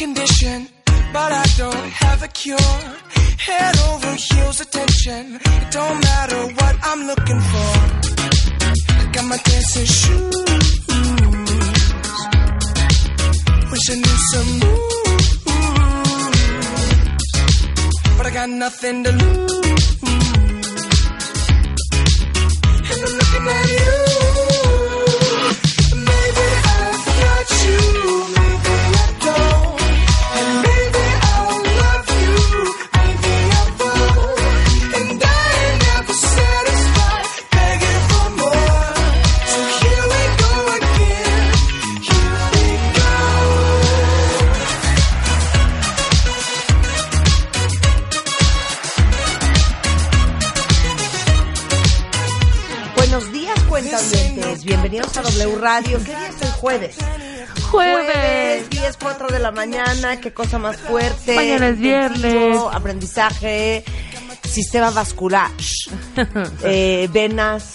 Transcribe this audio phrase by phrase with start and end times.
[0.00, 0.66] Condition,
[1.12, 2.74] but I don't have a cure.
[3.46, 7.72] Head over heels attention, it don't matter what I'm looking for.
[9.00, 10.36] I got my dancing shoes.
[13.70, 15.28] Wish I knew some moves,
[18.16, 19.52] but I got nothing to lose.
[22.90, 24.09] And I'm looking at you.
[55.44, 55.98] W Radio.
[55.98, 56.96] ¿Qué día es el jueves?
[57.70, 58.68] Jueves.
[58.70, 60.20] 10, 4 de la mañana.
[60.20, 61.34] Qué cosa más fuerte.
[61.34, 62.58] Mañana es viernes.
[62.72, 63.84] Aprendizaje.
[64.48, 65.50] Sistema vascular.
[66.64, 67.74] eh, venas.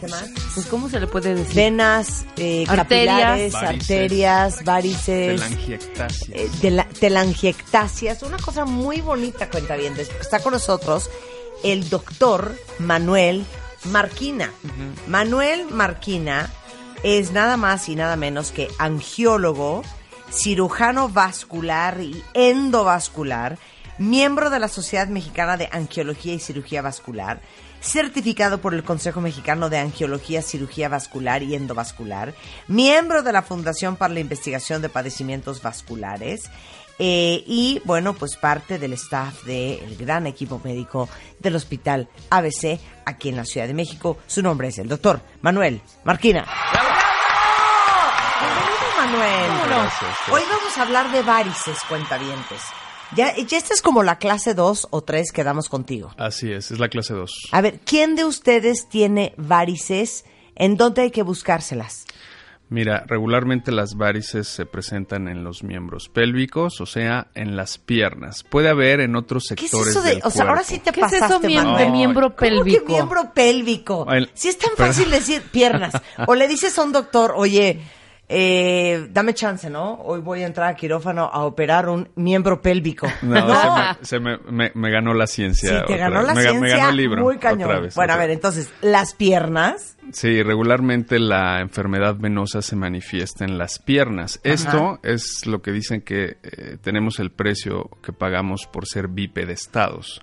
[0.00, 0.24] ¿Qué más?
[0.54, 1.54] Pues, ¿cómo se le puede decir?
[1.54, 2.76] Venas, eh, Arterias.
[3.16, 3.80] capilares, Varices.
[3.90, 5.40] arterias, varices.
[5.40, 6.36] Telangiectasia.
[6.36, 9.94] eh, tela- telangiectasias, una cosa muy bonita, cuenta bien.
[9.98, 11.08] Está con nosotros
[11.62, 13.44] el doctor Manuel
[13.84, 14.50] Marquina.
[15.06, 16.50] Manuel Marquina
[17.04, 19.82] es nada más y nada menos que angiólogo,
[20.32, 23.58] cirujano vascular y endovascular,
[23.98, 27.42] miembro de la Sociedad Mexicana de Angiología y Cirugía Vascular,
[27.82, 32.32] certificado por el Consejo Mexicano de Angiología, Cirugía Vascular y Endovascular,
[32.68, 36.50] miembro de la Fundación para la Investigación de Padecimientos Vasculares,
[36.98, 41.08] eh, y bueno, pues parte del staff del gran equipo médico
[41.40, 44.18] del Hospital ABC aquí en la Ciudad de México.
[44.26, 46.46] Su nombre es el doctor Manuel Marquina.
[49.18, 49.88] Manuel.
[50.30, 52.60] Hoy vamos a hablar de varices, cuentavientes.
[53.14, 56.12] Ya, ya esta es como la clase 2 o 3 que damos contigo.
[56.18, 57.30] Así es, es la clase 2.
[57.52, 60.24] A ver, ¿quién de ustedes tiene varices?
[60.56, 62.06] ¿En dónde hay que buscárselas?
[62.70, 68.42] Mira, regularmente las varices se presentan en los miembros pélvicos, o sea, en las piernas.
[68.42, 70.10] Puede haber en otros ¿Qué es sectores eso de.?
[70.14, 71.84] del O sea, ahora sí te ¿Qué es pasaste, eso miem- Manuel.
[71.84, 72.84] de miembro ¿Cómo pélvico?
[72.86, 74.06] que miembro pélvico?
[74.10, 74.92] El- si es tan Perdón.
[74.94, 75.92] fácil decir piernas.
[76.26, 77.80] O le dices a un doctor, oye,
[78.28, 79.94] eh, dame chance, ¿no?
[79.94, 83.06] Hoy voy a entrar a quirófano a operar un miembro pélvico.
[83.22, 85.80] No, se, me, se me- me- me ganó la ciencia.
[85.80, 87.22] Sí, te ganó la ciencia me ganó el libro.
[87.22, 87.68] muy cañón.
[87.68, 89.96] otra vez, bueno, a ver, entonces, las piernas.
[90.12, 94.40] Sí, regularmente la enfermedad venosa se manifiesta en las piernas.
[94.44, 100.20] Esto es lo que dicen que eh, tenemos el precio que pagamos por ser bipedestados.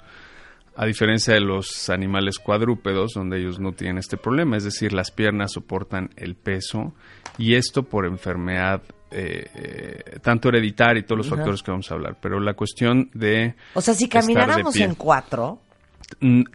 [0.81, 5.11] A diferencia de los animales cuadrúpedos, donde ellos no tienen este problema, es decir, las
[5.11, 6.95] piernas soportan el peso
[7.37, 8.81] y esto por enfermedad
[9.11, 12.17] eh, eh, tanto hereditaria y todos los factores que vamos a hablar.
[12.19, 15.61] Pero la cuestión de O sea, si camináramos pie en cuatro,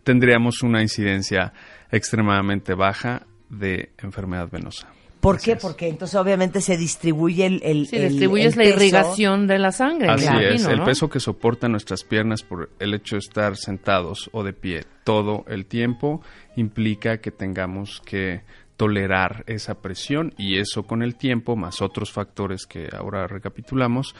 [0.03, 1.53] tendríamos una incidencia
[1.93, 4.89] extremadamente baja de enfermedad venosa.
[5.27, 5.53] ¿Por Así qué?
[5.57, 5.63] es.
[5.63, 7.61] Porque entonces obviamente se distribuye el.
[7.65, 8.77] el Si el- distribuyes el la peso.
[8.77, 10.85] irrigación de la sangre, Así es, el ¿no?
[10.85, 15.45] peso que soportan nuestras piernas por el hecho de estar sentados o de pie todo
[15.49, 16.23] el tiempo
[16.57, 18.43] implica que tengamos que
[18.77, 24.15] tolerar esa presión y eso con el tiempo, más otros factores que ahora recapitulamos,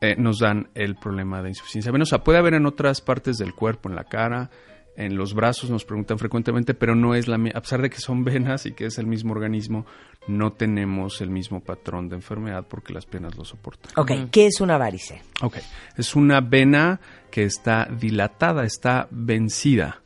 [0.00, 2.22] eh, nos dan el problema de insuficiencia venosa.
[2.22, 4.50] Puede haber en otras partes del cuerpo, en la cara,
[4.96, 8.24] en los brazos, nos preguntan frecuentemente, pero no es la a pesar de que son
[8.24, 9.86] venas y que es el mismo organismo,
[10.26, 13.92] no tenemos el mismo patrón de enfermedad porque las piernas lo soportan.
[13.96, 15.22] Ok, ¿qué es una varice?
[15.42, 15.58] Ok,
[15.96, 17.00] es una vena
[17.30, 20.00] que está dilatada, está vencida.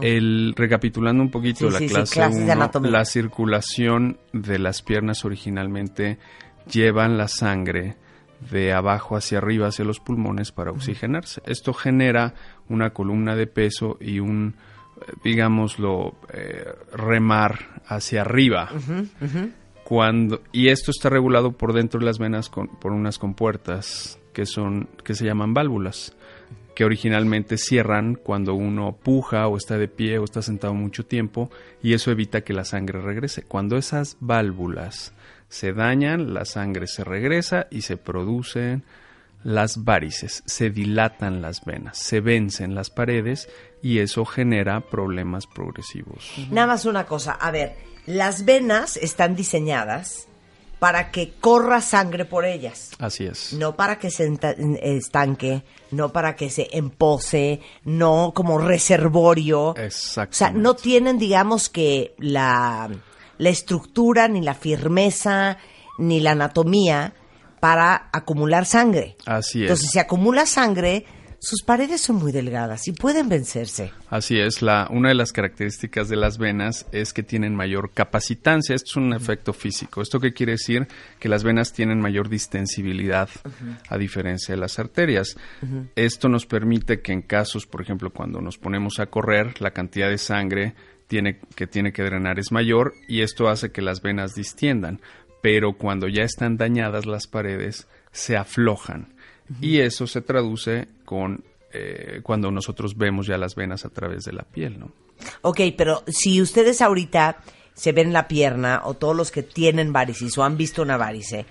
[0.00, 2.90] El, recapitulando un poquito Sí, la sí, sí, clase de 1, anatomía.
[2.90, 6.18] la circulación de las piernas originalmente
[6.70, 7.96] llevan la sangre
[8.50, 11.40] de abajo hacia arriba, hacia los pulmones para oxigenarse.
[11.46, 12.34] Esto genera
[12.68, 14.54] una columna de peso y un,
[15.00, 18.70] eh, digámoslo, eh, remar hacia arriba.
[19.84, 24.46] Cuando, y esto está regulado por dentro de las venas con- por unas compuertas que
[24.46, 26.16] son que se llaman válvulas
[26.74, 31.48] que originalmente cierran cuando uno puja o está de pie o está sentado mucho tiempo
[31.82, 33.42] y eso evita que la sangre regrese.
[33.44, 35.14] Cuando esas válvulas
[35.54, 38.82] se dañan, la sangre se regresa y se producen
[39.44, 43.48] las varices, se dilatan las venas, se vencen las paredes
[43.80, 46.28] y eso genera problemas progresivos.
[46.50, 50.26] Nada más una cosa, a ver, las venas están diseñadas
[50.80, 52.90] para que corra sangre por ellas.
[52.98, 53.52] Así es.
[53.52, 54.36] No para que se
[54.82, 55.62] estanque,
[55.92, 59.68] no para que se empose, no como reservorio.
[59.68, 62.90] O sea, no tienen, digamos que la,
[63.38, 65.58] la estructura, ni la firmeza,
[65.98, 67.14] ni la anatomía
[67.60, 69.16] para acumular sangre.
[69.26, 69.62] Así es.
[69.62, 71.06] Entonces, si acumula sangre,
[71.44, 73.92] sus paredes son muy delgadas y pueden vencerse.
[74.08, 78.74] Así es, la, una de las características de las venas es que tienen mayor capacitancia.
[78.74, 80.00] Esto es un efecto físico.
[80.00, 80.88] ¿Esto qué quiere decir?
[81.18, 83.28] Que las venas tienen mayor distensibilidad
[83.88, 85.36] a diferencia de las arterias.
[85.96, 90.08] Esto nos permite que en casos, por ejemplo, cuando nos ponemos a correr, la cantidad
[90.08, 90.74] de sangre
[91.06, 95.00] tiene, que tiene que drenar es mayor y esto hace que las venas distiendan.
[95.42, 99.14] Pero cuando ya están dañadas las paredes, se aflojan.
[99.60, 104.32] Y eso se traduce con eh, cuando nosotros vemos ya las venas a través de
[104.32, 104.92] la piel, ¿no?
[105.42, 107.38] Ok, pero si ustedes ahorita
[107.74, 111.44] se ven la pierna o todos los que tienen varices o han visto una varice,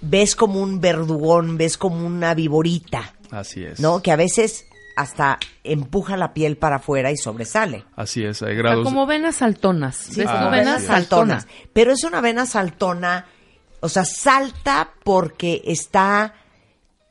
[0.00, 3.80] ves como un verdugón, ves como una viborita, Así es.
[3.80, 4.02] ¿no?
[4.02, 4.66] Que a veces
[4.98, 7.84] hasta empuja la piel para afuera y sobresale.
[7.94, 8.84] Así es, hay O sea, grados.
[8.84, 10.10] como venas saltonas.
[10.14, 11.46] Como venas saltonas.
[11.72, 13.26] Pero es una vena saltona,
[13.78, 16.34] o sea, salta porque está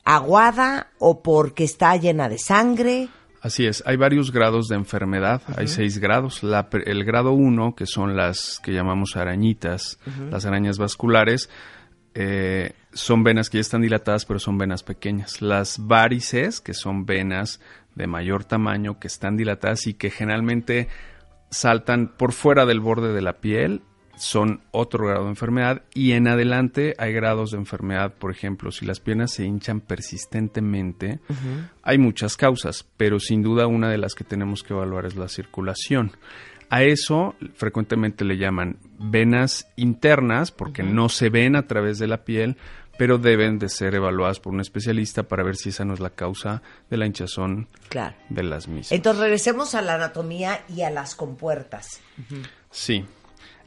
[0.03, 3.07] aguada o porque está llena de sangre.
[3.41, 6.43] Así es, hay varios grados de enfermedad, hay seis grados.
[6.43, 9.97] La el grado uno, que son las que llamamos arañitas,
[10.29, 11.49] las arañas vasculares,
[12.15, 15.41] eh, son venas que ya están dilatadas, pero son venas pequeñas.
[15.41, 17.61] Las varices, que son venas
[17.93, 20.87] de mayor tamaño, que están dilatadas y que generalmente
[21.51, 23.83] saltan por fuera del borde de la piel,
[24.17, 25.83] son otro grado de enfermedad.
[25.93, 31.19] Y en adelante hay grados de enfermedad, por ejemplo, si las piernas se hinchan persistentemente,
[31.83, 35.29] hay muchas causas, pero sin duda una de las que tenemos que evaluar es la
[35.29, 36.13] circulación.
[36.69, 42.25] A eso frecuentemente le llaman venas internas porque no se ven a través de la
[42.25, 42.57] piel,
[42.97, 46.09] pero deben de ser evaluadas por un especialista para ver si esa no es la
[46.11, 48.15] causa de la hinchazón Claro.
[48.29, 48.91] de las mismas.
[48.91, 51.99] Entonces regresemos a la anatomía y a las compuertas.
[52.71, 53.05] sí.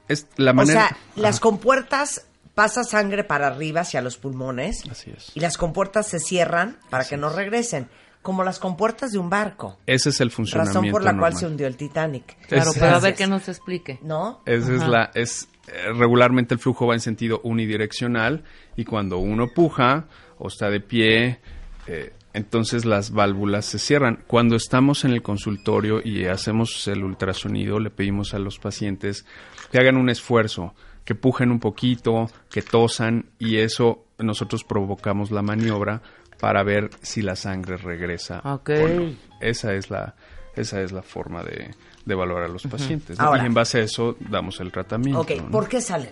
[0.08, 0.86] Es la manera...
[0.86, 5.30] O sea, las compuertas pasa sangre para arriba hacia los pulmones Así es.
[5.36, 7.88] y las compuertas se cierran para que no regresen,
[8.20, 9.78] como las compuertas de un barco.
[9.86, 12.36] Ese es el funcionamiento Razón por la cual se hundió el Titanic.
[12.48, 14.00] Claro, Es- pero a ver que nos explique.
[14.02, 14.42] ¿No?
[14.46, 15.46] Esa es la es
[15.94, 18.44] regularmente el flujo va en sentido unidireccional
[18.76, 20.06] y cuando uno puja
[20.38, 21.40] o está de pie,
[21.86, 24.24] eh, entonces las válvulas se cierran.
[24.26, 29.26] Cuando estamos en el consultorio y hacemos el ultrasonido, le pedimos a los pacientes
[29.70, 30.74] que hagan un esfuerzo,
[31.04, 36.02] que pujen un poquito, que tosan y eso nosotros provocamos la maniobra
[36.38, 38.40] para ver si la sangre regresa.
[38.44, 38.70] Ok.
[38.70, 39.14] o no.
[39.40, 40.14] Esa es la
[40.56, 41.70] esa es la forma de,
[42.04, 43.18] de evaluar a los pacientes.
[43.18, 43.24] ¿no?
[43.26, 43.42] Ahora.
[43.42, 45.20] y en base a eso damos el tratamiento.
[45.20, 45.50] Ok, ¿no?
[45.50, 46.08] ¿por qué salen?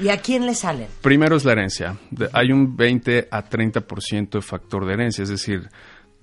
[0.00, 0.88] ¿Y a quién le salen?
[1.02, 1.96] Primero es la herencia.
[2.10, 5.68] De- hay un 20 a 30% de factor de herencia, es decir,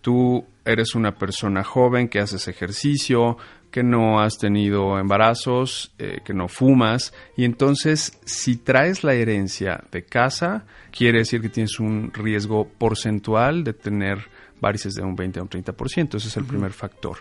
[0.01, 3.37] tú eres una persona joven que haces ejercicio,
[3.69, 9.81] que no has tenido embarazos, eh, que no fumas, y entonces si traes la herencia
[9.91, 14.27] de casa, quiere decir que tienes un riesgo porcentual de tener
[14.59, 17.19] varices de un 20 a un 30%, ese es el primer factor.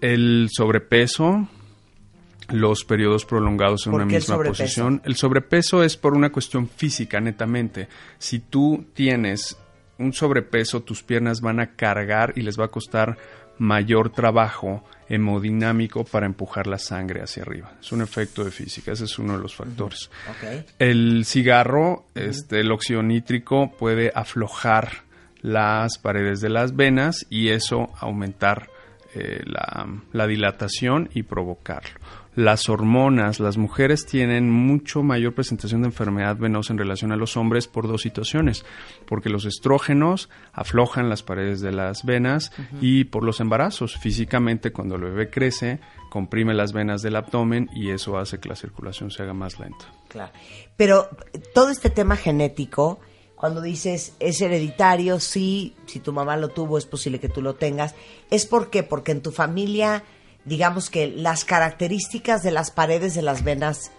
[0.00, 1.48] El sobrepeso,
[2.50, 5.00] los periodos prolongados en ¿Por una el misma posición.
[5.04, 7.88] El sobrepeso es por una cuestión física, netamente.
[8.18, 9.56] Si tú tienes
[9.98, 13.16] un sobrepeso, tus piernas van a cargar y les va a costar
[13.58, 17.72] mayor trabajo hemodinámico para empujar la sangre hacia arriba.
[17.80, 20.10] Es un efecto de física, ese es uno de los factores.
[20.78, 25.04] El cigarro, este, el óxido nítrico puede aflojar
[25.40, 28.68] las paredes de las venas y eso aumentar
[29.14, 32.00] eh, la, la dilatación y provocarlo.
[32.34, 37.36] Las hormonas, las mujeres tienen mucho mayor presentación de enfermedad venosa en relación a los
[37.36, 38.64] hombres por dos situaciones,
[39.06, 43.96] porque los estrógenos aflojan las paredes de las venas y por los embarazos.
[43.96, 45.78] Físicamente, cuando el bebé crece,
[46.10, 49.84] comprime las venas del abdomen y eso hace que la circulación se haga más lenta.
[50.08, 50.32] Claro.
[50.76, 51.08] Pero
[51.54, 52.98] todo este tema genético
[53.36, 57.54] cuando dices es hereditario, sí, si tu mamá lo tuvo es posible que tú lo
[57.54, 57.94] tengas.
[58.30, 58.82] ¿Es por qué?
[58.82, 60.04] Porque en tu familia,
[60.44, 63.90] digamos que las características de las paredes de las venas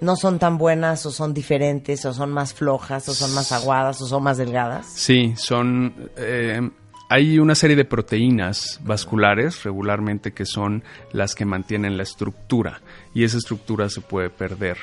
[0.00, 4.00] no son tan buenas o son diferentes o son más flojas o son más aguadas
[4.02, 4.86] o son más delgadas.
[4.94, 6.10] Sí, son...
[6.16, 6.70] eh,
[7.12, 12.80] hay una serie de proteínas vasculares regularmente que son las que mantienen la estructura
[13.12, 14.78] y esa estructura se puede perder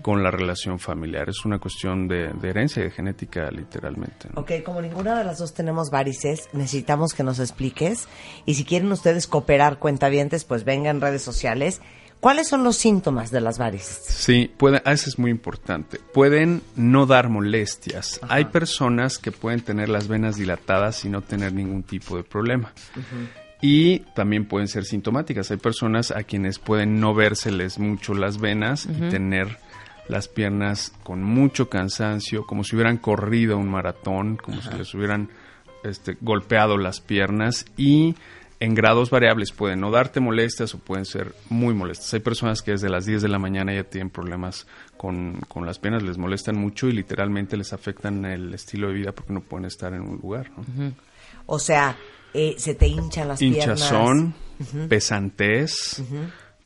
[0.00, 1.28] con la relación familiar.
[1.28, 4.28] Es una cuestión de, de herencia y de genética literalmente.
[4.32, 4.42] ¿no?
[4.42, 8.06] Ok, como ninguna de las dos tenemos varices, necesitamos que nos expliques.
[8.44, 11.80] Y si quieren ustedes cooperar cuentavientes, pues vengan en redes sociales.
[12.20, 14.02] ¿Cuáles son los síntomas de las varices?
[14.08, 16.00] Sí, puede, ah, eso es muy importante.
[16.12, 18.20] Pueden no dar molestias.
[18.28, 22.72] Hay personas que pueden tener las venas dilatadas y no tener ningún tipo de problema.
[23.60, 25.50] Y también pueden ser sintomáticas.
[25.50, 29.58] Hay personas a quienes pueden no vérseles mucho las venas y tener
[30.08, 35.30] las piernas con mucho cansancio, como si hubieran corrido un maratón, como si les hubieran
[35.84, 38.14] este, golpeado las piernas y
[38.58, 42.12] en grados variables pueden no darte molestias o pueden ser muy molestas.
[42.14, 45.78] Hay personas que desde las 10 de la mañana ya tienen problemas con, con las
[45.78, 49.66] piernas, les molestan mucho y literalmente les afectan el estilo de vida porque no pueden
[49.66, 50.50] estar en un lugar.
[50.56, 50.92] ¿no?
[51.46, 51.96] O sea,
[52.34, 53.80] eh, se te hinchan las piernas.
[53.80, 54.34] Hinchazón,
[54.88, 56.02] pesantez,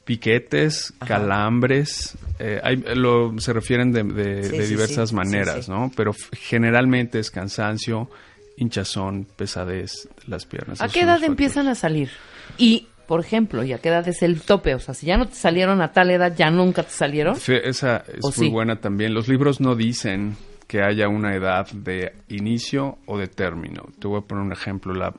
[0.04, 5.16] piquetes, calambres, eh, hay- lo, se refieren de, de- Sí, de sí, diversas sí, sí,
[5.16, 5.68] maneras.
[5.68, 5.90] ¿no?
[5.96, 8.10] Pero generalmente es cansancio,
[8.60, 10.80] hinchazón, pesadez de las piernas.
[10.80, 12.10] ¿A qué edad empiezan a salir?
[12.56, 14.74] Y, por ejemplo, ¿y a qué edad es el tope?
[14.74, 17.34] O sea, si ya no te salieron a tal edad, ¿ya nunca te salieron?
[17.36, 18.48] Fe- Esa es ¿O muy sí?
[18.48, 19.12] buena también.
[19.14, 20.36] Los libros no dicen
[20.68, 23.88] que haya una edad de inicio o de término.
[23.98, 24.94] Te voy a poner un ejemplo.
[24.94, 25.12] La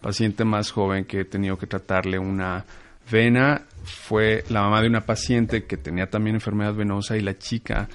[0.00, 2.64] paciente más joven que he tenido que tratarle una
[3.10, 7.88] vena fue la mamá de una paciente que tenía también enfermedad venosa y la chica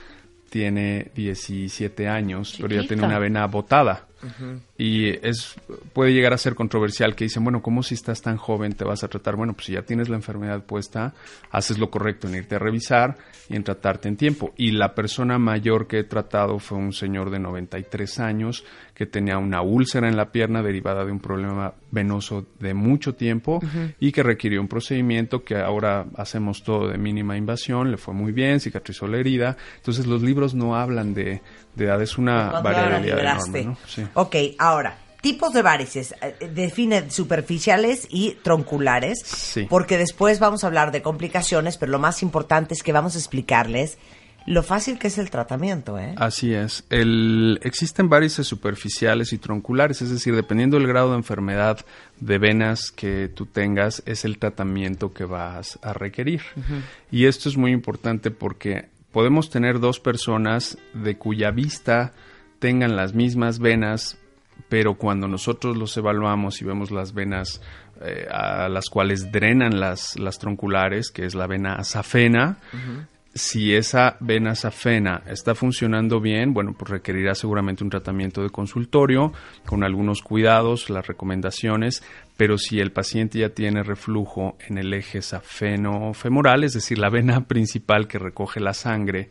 [0.49, 4.05] tiene 17 años, pero ya tiene una vena botada.
[4.77, 5.55] Y es
[5.93, 9.03] puede llegar a ser controversial que dicen, bueno, ¿cómo si estás tan joven te vas
[9.03, 9.36] a tratar?
[9.36, 11.13] Bueno, pues si ya tienes la enfermedad puesta,
[11.51, 13.17] haces lo correcto en irte a revisar
[13.50, 14.53] y en tratarte en tiempo.
[14.57, 19.38] Y la persona mayor que he tratado fue un señor de 93 años que tenía
[19.38, 23.59] una úlcera en la pierna derivada de un problema venoso de mucho tiempo
[24.00, 28.31] y que requirió un procedimiento que ahora hacemos todo de mínima invasión, le fue muy
[28.31, 29.57] bien, cicatrizó la herida.
[29.77, 31.41] Entonces los libros no hablan de,
[31.77, 33.77] de edad, es una variabilidad enorme, ¿no?
[33.88, 34.05] Sí.
[34.13, 36.13] Ok, ahora, tipos de varices.
[36.22, 39.19] eh, Define superficiales y tronculares.
[39.25, 39.65] Sí.
[39.69, 43.19] Porque después vamos a hablar de complicaciones, pero lo más importante es que vamos a
[43.19, 43.98] explicarles
[44.48, 46.15] lo fácil que es el tratamiento, ¿eh?
[46.15, 46.86] Así es.
[46.89, 51.86] El, existen varices superficiales y tronculares, es decir, dependiendo del grado de enfermedad
[52.22, 56.43] de venas que tú tengas, es el tratamiento que vas a requerir.
[57.12, 62.13] Y esto es muy importante porque podemos tener dos personas de cuya vista
[62.59, 64.19] tengan las mismas venas,
[64.69, 67.59] pero cuando nosotros los evaluamos y vemos las venas
[68.00, 72.59] eh, a las cuales drenan las, las tronculares, que es la vena safena,
[73.38, 79.32] si esa vena safena está funcionando bien, bueno, pues requerirá seguramente un tratamiento de consultorio
[79.65, 82.03] con algunos cuidados, las recomendaciones,
[82.36, 87.46] pero si el paciente ya tiene reflujo en el eje safeno-femoral, es decir, la vena
[87.48, 89.29] principal que recoge la sangre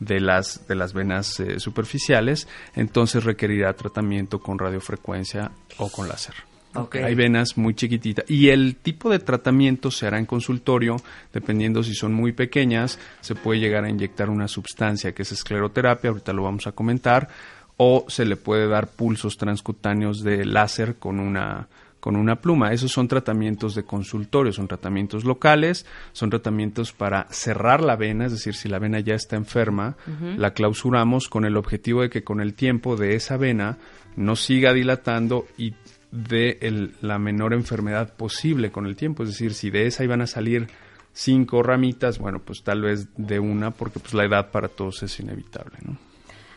[0.00, 6.47] de las, de las venas eh, superficiales, entonces requerirá tratamiento con radiofrecuencia o con láser.
[6.74, 6.96] Ok.
[6.96, 8.24] Hay venas muy chiquititas.
[8.28, 10.96] Y el tipo de tratamiento se hará en consultorio,
[11.32, 16.10] dependiendo si son muy pequeñas, se puede llegar a inyectar una sustancia que es escleroterapia,
[16.10, 17.28] ahorita lo vamos a comentar,
[17.76, 21.68] o se le puede dar pulsos transcutáneos de láser con una
[22.00, 22.72] con una pluma.
[22.72, 28.32] Esos son tratamientos de consultorio, son tratamientos locales, son tratamientos para cerrar la vena, es
[28.32, 29.96] decir, si la vena ya está enferma,
[30.36, 33.78] la clausuramos con el objetivo de que con el tiempo de esa vena
[34.16, 35.74] no siga dilatando y
[36.10, 39.22] de el- la menor enfermedad posible con el tiempo.
[39.22, 40.68] Es decir, si de esa iban a salir
[41.12, 45.18] cinco ramitas, bueno, pues tal vez de una, porque pues la edad para todos es
[45.20, 45.98] inevitable, ¿no?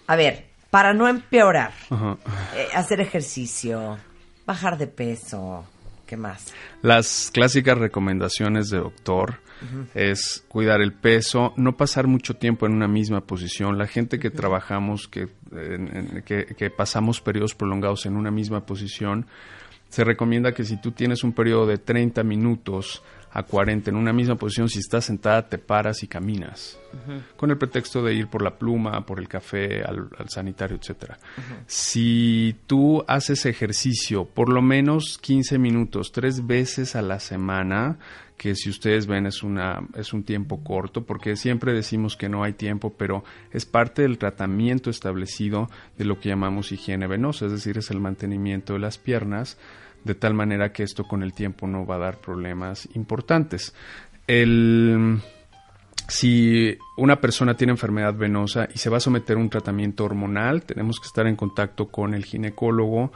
[0.08, 1.74] A ver, para no empeorar,
[2.56, 3.98] eh, hacer ejercicio,
[4.46, 5.66] bajar de peso,
[6.06, 6.54] ¿qué más?
[6.82, 9.36] Las clásicas recomendaciones de doctor
[9.94, 13.78] es cuidar el peso, no pasar mucho tiempo en una misma posición.
[13.78, 15.28] La gente que trabajamos, que,
[16.26, 19.26] que, que pasamos periodos prolongados en una misma posición,
[19.90, 23.04] se recomienda que si tú tienes un periodo de 30 minutos
[23.34, 26.78] a 40 en una misma posición, si estás sentada te paras y caminas,
[27.38, 31.18] con el pretexto de ir por la pluma, por el café, al, al sanitario, etcétera.
[31.66, 37.98] Si tú haces ejercicio por lo menos 15 minutos, tres veces a la semana,
[38.42, 42.44] que si ustedes ven es una es un tiempo corto porque siempre decimos que no
[42.44, 47.52] hay tiempo, pero es parte del tratamiento establecido de lo que llamamos higiene venosa, es
[47.52, 49.60] decir, es el mantenimiento de las piernas
[50.04, 53.74] de tal manera que esto con el tiempo no va a dar problemas importantes.
[54.28, 55.22] El
[56.12, 60.64] si una persona tiene enfermedad venosa y se va a someter a un tratamiento hormonal,
[60.64, 63.14] tenemos que estar en contacto con el ginecólogo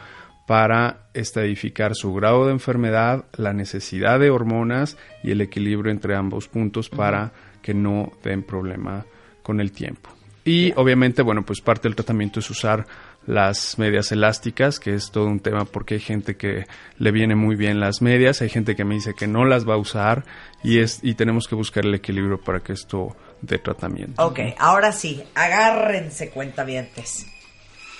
[0.47, 6.47] para estadificar su grado de enfermedad, la necesidad de hormonas y el equilibrio entre ambos
[6.47, 9.05] puntos para que no den problema
[9.43, 10.09] con el tiempo.
[10.45, 12.85] Y obviamente, bueno, pues parte del tratamiento es usar
[13.27, 16.65] las medias elásticas, que es todo un tema porque hay gente que
[16.97, 19.73] le viene muy bien las medias, hay gente que me dice que no las va
[19.73, 20.25] a usar
[20.63, 24.25] y es y tenemos que buscar el equilibrio para que esto dé tratamiento.
[24.25, 27.27] Ok, ahora sí, agárrense cuentavientes.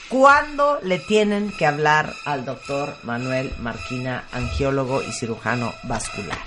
[0.10, 6.38] ¿Cuándo le tienen que hablar al doctor Manuel Marquina, angiólogo y cirujano vascular?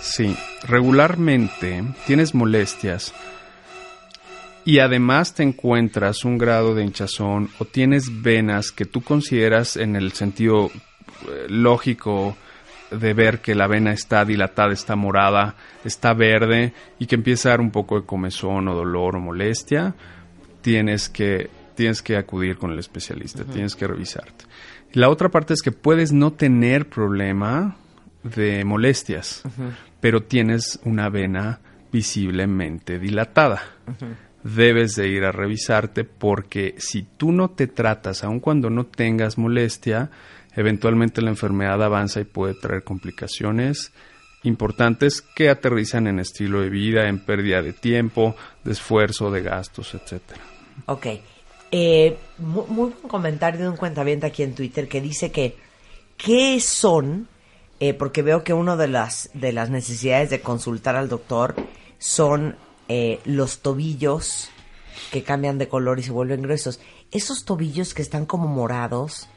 [0.00, 0.36] Sí,
[0.68, 3.14] regularmente tienes molestias
[4.66, 9.94] y además te encuentras un grado de hinchazón o tienes venas que tú consideras en
[9.94, 12.36] el sentido eh, lógico
[12.90, 15.54] de ver que la vena está dilatada, está morada,
[15.84, 19.94] está verde y que empieza a dar un poco de comezón o dolor o molestia,
[20.62, 24.46] tienes que, tienes que acudir con el especialista, tienes que revisarte.
[24.92, 27.76] La otra parte es que puedes no tener problema
[28.24, 29.42] de molestias,
[30.00, 31.60] pero tienes una vena
[31.92, 33.62] visiblemente dilatada.
[34.54, 39.38] Debes de ir a revisarte porque si tú no te tratas, aun cuando no tengas
[39.38, 40.10] molestia,
[40.54, 43.92] eventualmente la enfermedad avanza y puede traer complicaciones
[44.44, 49.94] importantes que aterrizan en estilo de vida, en pérdida de tiempo, de esfuerzo, de gastos,
[49.94, 50.40] etcétera.
[50.86, 51.06] Ok.
[51.72, 55.56] Eh, mu- muy, buen comentario de un cuentaviente aquí en Twitter que dice que
[56.16, 57.26] ¿qué son?
[57.80, 61.56] Eh, porque veo que una de las, de las necesidades de consultar al doctor
[61.98, 62.54] son
[62.88, 64.50] eh, los tobillos
[65.10, 66.80] que cambian de color y se vuelven gruesos.
[67.10, 69.28] Esos tobillos que están como morados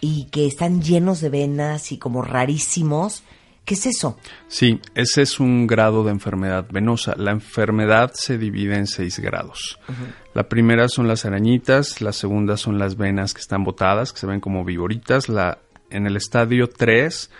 [0.00, 3.22] y que están llenos de venas y como rarísimos,
[3.64, 4.18] ¿qué es eso?
[4.48, 7.14] Sí, ese es un grado de enfermedad venosa.
[7.16, 9.78] La enfermedad se divide en seis grados.
[10.34, 14.26] La primera son las arañitas, la segunda son las venas que están botadas, que se
[14.26, 15.28] ven como vigoritas.
[15.28, 15.58] La,
[15.90, 17.30] en el estadio 3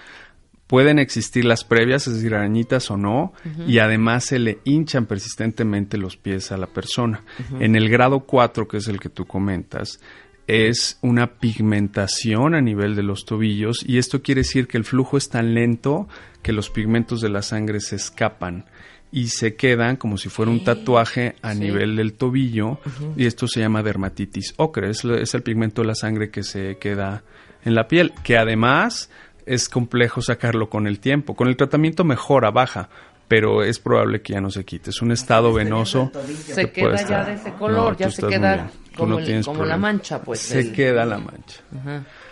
[0.72, 3.34] pueden existir las previas, es decir, arañitas o no,
[3.66, 7.24] y además se le hinchan persistentemente los pies a la persona.
[7.60, 10.00] En el grado 4, que es el que tú comentas,
[10.46, 15.18] es una pigmentación a nivel de los tobillos y esto quiere decir que el flujo
[15.18, 16.08] es tan lento
[16.40, 18.64] que los pigmentos de la sangre se escapan
[19.12, 22.78] y se quedan como si fuera un tatuaje a nivel del tobillo
[23.14, 27.24] y esto se llama dermatitis ocre, es, el pigmento de la sangre que se queda
[27.62, 29.10] en la piel, que además
[29.46, 32.88] es complejo sacarlo con el tiempo, con el tratamiento mejora, baja,
[33.28, 36.10] pero es probable que ya no se quite, es un estado venoso.
[36.44, 39.18] Se que puede queda ya estar- de ese color, No, ya se queda como, no
[39.20, 40.40] el- como la mancha, pues.
[40.40, 41.60] Se el- queda la mancha.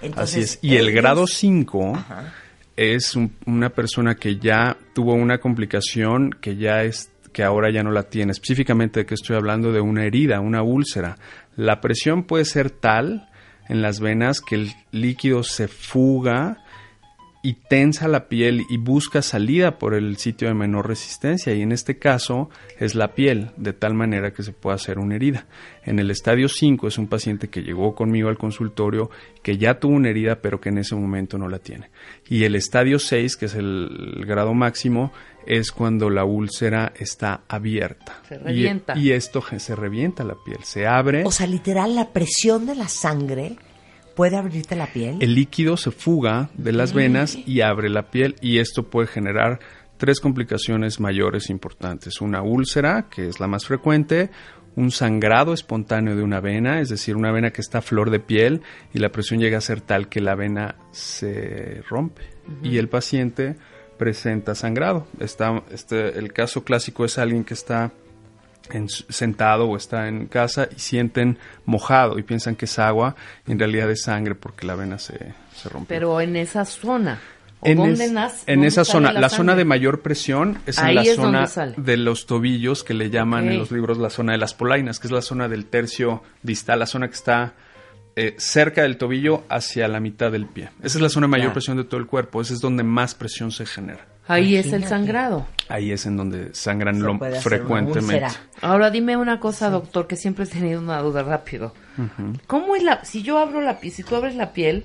[0.03, 0.59] Entonces, Así es.
[0.63, 1.93] Y el grado 5
[2.77, 7.83] es un- una persona que ya tuvo una complicación que ya es que ahora ya
[7.83, 8.33] no la tiene.
[8.33, 11.17] Específicamente de que estoy hablando de una herida, una úlcera.
[11.57, 13.29] La presión puede ser tal
[13.69, 16.59] en las venas que el líquido se fuga
[17.43, 21.73] y tensa la piel y busca salida por el sitio de menor resistencia y en
[21.73, 25.47] este caso es la piel, de tal manera que se puede hacer una herida.
[25.85, 29.11] En el estadio 5 es un paciente que llegó conmigo al consultorio
[29.43, 31.89] que ya tuvo una herida pero que en ese momento no la tiene.
[32.29, 35.11] Y el estadio 6, que es el, el grado máximo,
[35.47, 38.21] es cuando la úlcera está abierta.
[38.29, 38.99] Se Y- revienta.
[38.99, 41.25] Y, esto ge- se revienta la piel, se abre.
[41.25, 43.57] O sea, literal, la presión de la sangre
[44.21, 45.17] puede abrirte la piel.
[45.21, 49.61] el líquido se fuga de las venas y abre la piel y esto puede generar
[49.97, 52.21] tres complicaciones mayores importantes.
[52.21, 54.29] Una úlcera, que es la más frecuente,
[54.77, 58.21] un sangrado espontáneo de una vena, es decir, una vena que está a flor de
[58.21, 58.61] piel
[58.93, 62.25] y la presión llega a ser tal que la vena se rompe
[62.63, 63.57] y el paciente
[63.97, 65.07] presenta sangrado.
[65.19, 67.95] Está, este, el caso clásico es alguien que está
[68.73, 73.59] en sentado o está en casa y sienten mojado y piensan que es agua, en
[73.59, 75.89] realidad es sangre porque la vena se, se rompió.
[75.89, 77.21] Pero en esa zona.
[77.63, 78.51] ¿O en, dónde es- nace?
[78.51, 81.75] en ¿Dónde esa zona, la, zona de mayor presión es Ahí en la es zona
[81.77, 85.09] de los tobillos que le llaman en los libros la zona de las polainas, que
[85.09, 87.53] es la zona del tercio distal, la zona que está
[88.17, 90.71] eh, cerca del tobillo hacia la mitad del pie.
[90.83, 93.15] Esa es la zona de mayor presión de todo el cuerpo, esa es donde más
[93.15, 94.07] presión se genera.
[94.33, 95.47] Ahí es el sangrado.
[95.69, 98.27] Ahí es en donde sangran lo frecuentemente.
[98.61, 101.73] Ahora dime una cosa, doctor, que siempre he tenido una duda rápido.
[102.47, 104.85] ¿Cómo es la, si yo abro la piel, si tú abres la piel,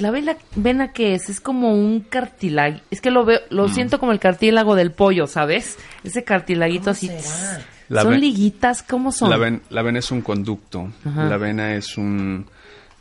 [0.00, 3.54] la vena, vena que es, es como un cartílago, es que lo veo, Mm.
[3.54, 5.76] lo siento como el cartílago del pollo, ¿sabes?
[6.02, 7.06] Ese cartilaguito ¿Cómo así.
[7.08, 7.20] será?
[7.20, 7.58] tss.
[7.88, 8.82] La ¿Son liguitas?
[8.82, 9.30] ¿Cómo son?
[9.30, 10.90] La, ven- la vena es un conducto.
[11.04, 12.44] La vena es un,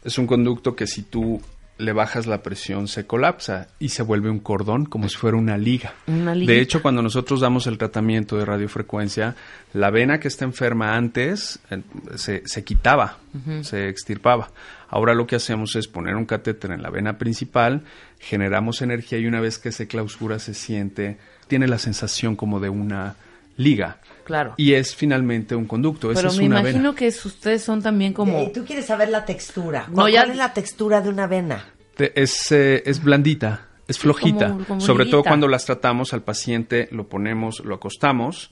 [0.04, 1.41] es un conducto que si tú
[1.77, 5.57] le bajas la presión se colapsa y se vuelve un cordón como si fuera una
[5.57, 5.93] liga.
[6.07, 6.33] Una.
[6.33, 9.35] De hecho, cuando nosotros damos el tratamiento de radiofrecuencia,
[9.73, 11.81] la vena que está enferma antes eh,
[12.15, 13.17] se, se quitaba,
[13.61, 14.49] se extirpaba.
[14.88, 17.81] Ahora lo que hacemos es poner un catéter en la vena principal,
[18.19, 22.69] generamos energía y una vez que se clausura se siente, tiene la sensación como de
[22.69, 23.15] una
[23.57, 23.97] liga.
[24.25, 24.53] Claro.
[24.57, 26.11] Y es finalmente un conducto.
[26.11, 26.95] Esa Pero es me una imagino vena.
[26.95, 28.51] que es- ustedes son también como...
[28.51, 29.85] Tú quieres saber la textura.
[29.89, 31.63] No, ¿Cuál, ya- es la textura de una vena?
[31.95, 34.49] Te- Es, eh, es blandita, es flojita.
[34.49, 38.51] como- como Sobre todo cuando las tratamos al paciente, lo ponemos, lo acostamos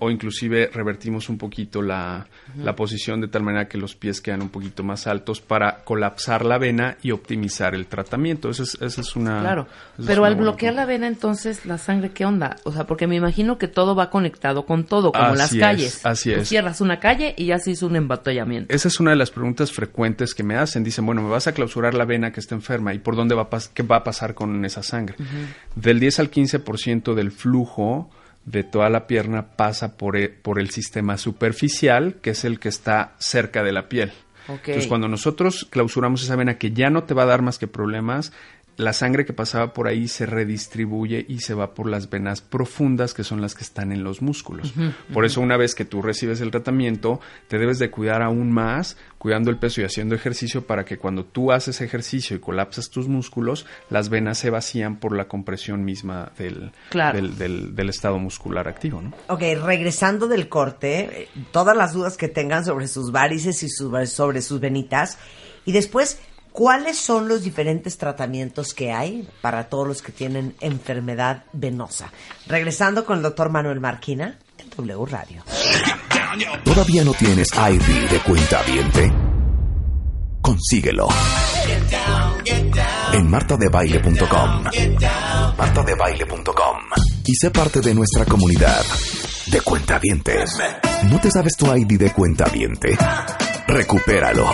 [0.00, 2.26] o inclusive revertimos un poquito la,
[2.56, 6.44] la posición de tal manera que los pies quedan un poquito más altos para colapsar
[6.44, 8.50] la vena y optimizar el tratamiento.
[8.50, 9.40] Esa es, esa es una...
[9.40, 9.66] Claro,
[10.04, 12.56] pero una al bloquear la vena entonces la sangre, ¿qué onda?
[12.64, 15.60] O sea, porque me imagino que todo va conectado con todo, como Así las es,
[15.60, 16.06] calles.
[16.06, 16.48] así Tú es.
[16.48, 18.74] cierras una calle y ya se hizo un embotellamiento.
[18.74, 20.82] Esa es una de las preguntas frecuentes que me hacen.
[20.84, 23.42] Dicen, bueno, me vas a clausurar la vena que está enferma y por dónde va
[23.42, 25.16] a qué va a pasar con esa sangre.
[25.76, 28.10] Del 10 al 15% del flujo
[28.44, 32.68] de toda la pierna pasa por e- por el sistema superficial, que es el que
[32.68, 34.12] está cerca de la piel.
[34.72, 37.66] Entonces, cuando nosotros clausuramos esa vena que ya no te va a dar más que
[37.66, 38.30] problemas,
[38.76, 43.14] la sangre que pasaba por ahí se redistribuye y se va por las venas profundas,
[43.14, 44.72] que son las que están en los músculos.
[45.12, 48.96] Por eso, una vez que tú recibes el tratamiento, te debes de cuidar aún más,
[49.18, 53.06] cuidando el peso y haciendo ejercicio para que cuando tú haces ejercicio y colapsas tus
[53.08, 57.16] músculos, las venas se vacían por la compresión misma del, Claro.
[57.20, 59.12] del, del- del estado muscular activo, ¿no?
[59.28, 64.10] Ok, regresando del corte, eh, todas las dudas que tengan sobre sus varices y sus-
[64.10, 65.18] sobre sus venitas.
[65.64, 66.20] Y después,
[66.54, 72.12] ¿cuáles son los diferentes tratamientos que hay para todos los que tienen enfermedad venosa?
[72.46, 75.42] Regresando con el doctor Manuel Marquina en W Radio.
[76.64, 79.12] ¿Todavía no tienes ID de cuenta viente?
[80.40, 81.08] Consíguelo.
[83.12, 84.64] En martadebaile.com.
[85.58, 86.76] martadebaile.com.
[87.26, 88.84] Y sé parte de nuestra comunidad
[89.50, 90.50] de cuentavientes.
[91.10, 92.96] ¿No te sabes tu ID de cuentaviente?
[93.66, 94.46] Recupéralo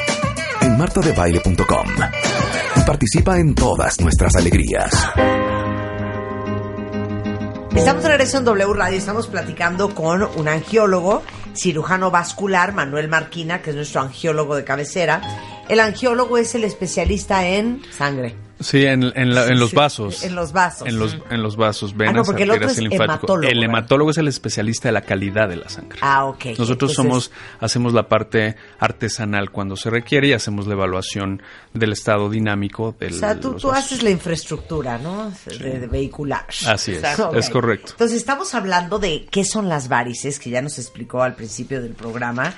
[0.71, 1.87] en martadebaile.com.
[2.77, 4.91] Y participa en todas nuestras alegrías.
[7.75, 11.23] Estamos regreso en W Radio, estamos platicando con un angiólogo,
[11.55, 15.23] cirujano vascular, Manuel Marquina, que es nuestro angiólogo de cabecera.
[15.69, 18.50] El angiólogo es el especialista en sangre.
[18.61, 20.23] Sí, en, en la- en los vasos.
[20.23, 20.87] en los vasos.
[20.87, 24.11] En los, en los vasos, venas, Ah, no, porque el otro es hematólogo, El hematólogo
[24.11, 25.99] es el especialista de la calidad de la sangre.
[26.03, 26.45] Ah, ok.
[26.59, 31.43] Nosotros Entonces, somos, hacemos la parte artesanal cuando se requiere y hacemos la evaluación
[31.73, 35.33] del estado dinámico del O sea, tú, tú haces la infraestructura, ¿no?
[35.47, 36.45] De, de vehicular.
[36.67, 37.03] Así es,
[37.35, 37.93] es correcto.
[37.93, 41.95] Entonces, estamos hablando de qué son las varices, que ya nos explicó al principio del
[41.95, 42.53] programa.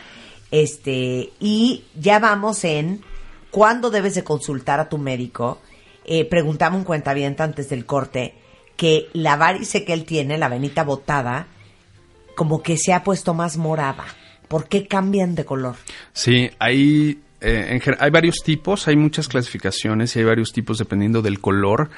[0.51, 3.03] Este, y ya vamos en
[3.51, 5.61] cuándo debes de consultar a tu médico.
[6.05, 8.35] Eh, preguntaba un cuentaviente antes del corte
[8.77, 11.47] que la varice que él tiene, la venita botada,
[12.35, 14.05] como que se ha puesto más morada.
[14.49, 15.77] ¿Por qué cambian de color?
[16.13, 21.23] Sí, hay, eh, en hay varios tipos, hay muchas clasificaciones y hay varios tipos dependiendo
[21.23, 21.91] del color,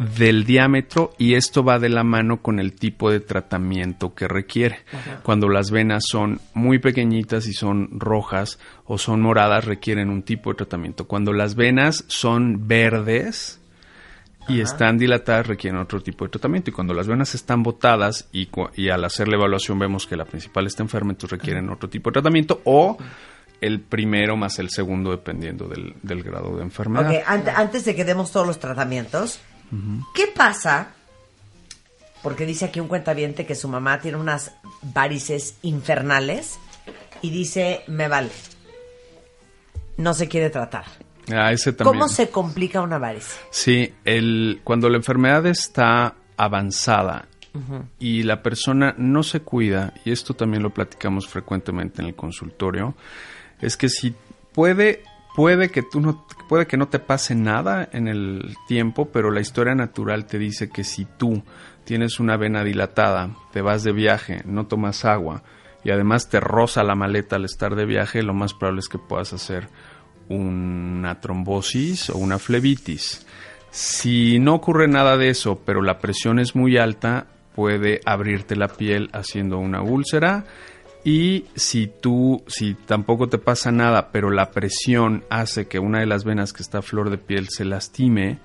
[0.00, 4.78] del diámetro y esto va de la mano con el tipo de tratamiento que requiere.
[5.22, 10.50] Cuando las venas son muy pequeñitas y son rojas o son moradas requieren un tipo
[10.50, 11.06] de tratamiento.
[11.06, 13.60] Cuando las venas son verdes
[14.48, 18.48] y están dilatadas requieren otro tipo de tratamiento y cuando las venas están botadas y,
[18.76, 22.08] y al hacer la evaluación vemos que la principal está enferma entonces requieren otro tipo
[22.08, 22.96] de tratamiento o
[23.60, 27.22] el primero más el segundo dependiendo del, del grado de enfermedad.
[27.26, 29.40] Antes de que demos todos los tratamientos,
[30.14, 30.94] ¿qué pasa?
[32.22, 34.52] Porque dice aquí un cuentaviente que su mamá tiene unas
[34.82, 36.58] varices infernales
[37.22, 38.30] y dice, me vale.
[39.96, 40.84] No se quiere tratar.
[41.32, 41.94] Ah, ese también.
[41.94, 43.36] ¿Cómo se complica una varice?
[43.50, 47.26] Sí, el, cuando la enfermedad está avanzada
[47.98, 52.94] y la persona no se cuida, y esto también lo platicamos frecuentemente en el consultorio,
[53.60, 54.14] es que si
[54.52, 55.02] puede,
[55.34, 59.40] puede que tú no, puede que no te pase nada en el tiempo, pero la
[59.40, 61.42] historia natural te dice que si tú
[61.84, 65.42] tienes una vena dilatada, te vas de viaje, no tomas agua
[65.84, 68.98] y además te roza la maleta al estar de viaje, lo más probable es que
[68.98, 69.68] puedas hacer
[70.28, 73.26] una trombosis o una flebitis.
[73.70, 78.68] Si no ocurre nada de eso, pero la presión es muy alta, puede abrirte la
[78.68, 80.44] piel haciendo una úlcera.
[81.04, 86.06] Y si tú, si tampoco te pasa nada, pero la presión hace que una de
[86.06, 88.38] las venas que está a flor de piel se lastime,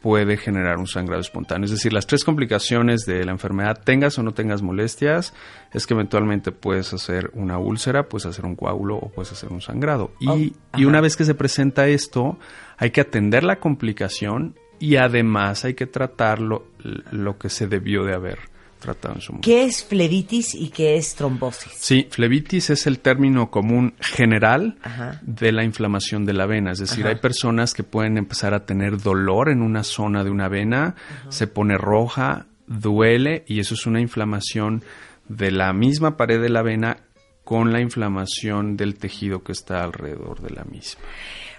[0.00, 1.64] puede generar un sangrado espontáneo.
[1.64, 5.34] Es decir, las tres complicaciones de la enfermedad, tengas o no tengas molestias,
[5.72, 9.60] es que eventualmente puedes hacer una úlcera, puedes hacer un coágulo o puedes hacer un
[9.60, 10.12] sangrado.
[10.20, 12.38] Y, Oh, y una vez que se presenta esto,
[12.78, 16.66] hay que atender la complicación y además hay que tratar lo,
[17.10, 18.38] lo que se debió de haber
[18.78, 19.46] tratado en su momento.
[19.46, 21.72] ¿Qué es flebitis y qué es trombosis?
[21.76, 25.20] Sí, flebitis es el término común general Ajá.
[25.22, 26.72] de la inflamación de la vena.
[26.72, 27.14] Es decir, Ajá.
[27.14, 30.94] hay personas que pueden empezar a tener dolor en una zona de una vena,
[31.28, 34.82] se pone roja, duele y eso es una inflamación
[35.28, 36.98] de la misma pared de la vena
[37.44, 41.02] con la inflamación del tejido que está alrededor de la misma.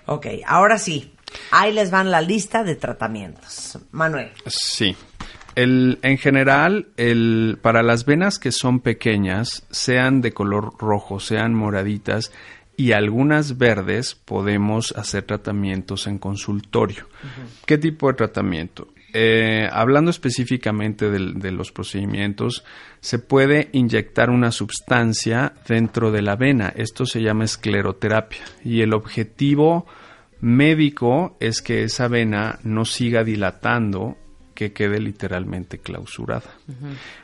[0.06, 1.14] Ok, ahora sí.
[1.52, 3.78] Ahí les van la lista de tratamientos.
[3.92, 4.32] Manuel.
[4.46, 4.96] Sí.
[5.58, 11.54] El, en general, el, para las venas que son pequeñas, sean de color rojo, sean
[11.56, 12.32] moraditas
[12.78, 17.08] y algunas verdes, podemos hacer tratamientos en consultorio.
[17.66, 18.88] ¿Qué tipo de tratamiento?
[19.14, 22.64] Eh, hablando específicamente del- de los procedimientos,
[23.00, 26.72] se puede inyectar una sustancia dentro de la vena.
[26.76, 28.42] Esto se llama escleroterapia.
[28.64, 29.88] Y el objetivo
[30.40, 34.18] médico es que esa vena no siga dilatando,
[34.58, 36.50] que quede literalmente clausurada.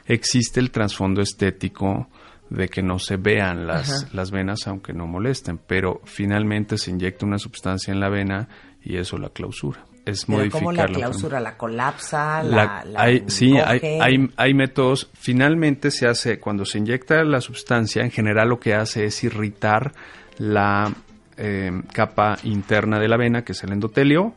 [0.05, 2.07] Existe el trasfondo estético
[2.51, 7.25] de que no se vean las, las venas aunque no molesten, pero finalmente se inyecta
[7.25, 8.47] una sustancia en la vena
[8.83, 9.83] y eso la clausura.
[10.05, 11.39] Es Pero modificar ¿Cómo la clausura?
[11.39, 12.43] ¿La colapsa?
[12.43, 15.09] La- ¿La, la hay, sí, hay, hay métodos.
[15.15, 19.93] Finalmente se hace, cuando se inyecta la sustancia, en general lo que hace es irritar
[20.37, 20.93] la
[21.37, 24.35] eh, capa interna de la vena, que es el endotelio.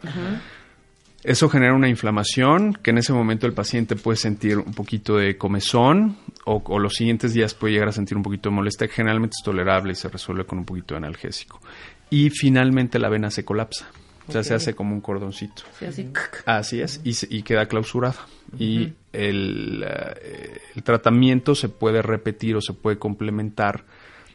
[1.26, 5.36] Eso genera una inflamación que en ese momento el paciente puede sentir un poquito de
[5.36, 8.86] comezón o, o los siguientes días puede llegar a sentir un poquito de molestia.
[8.88, 11.60] Generalmente es tolerable y se resuelve con un poquito de analgésico.
[12.10, 13.88] Y finalmente la vena se colapsa.
[14.28, 15.62] O sea, se hace como un cordoncito.
[15.78, 16.10] Sí, así.
[16.46, 18.16] Así es, y, se- y queda clausurada.
[18.58, 23.84] Y el, eh, el tratamiento se puede repetir o se puede complementar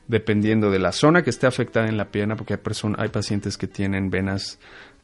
[0.08, 2.60] dependiendo de la zona que esté afectada en la pierna, porque hay,
[2.98, 4.60] hay pacientes que tienen venas